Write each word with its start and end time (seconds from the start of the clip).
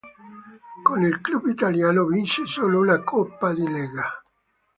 Con 0.81 1.03
il 1.03 1.21
club 1.21 1.45
italiano 1.45 2.05
vince 2.05 2.47
solo 2.47 2.79
una 2.79 3.03
Coppa 3.03 3.53
di 3.53 3.67
Lega. 3.69 4.23